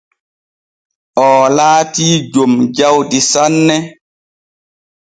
[1.25, 3.75] Oo laatii jom jawdi sanne.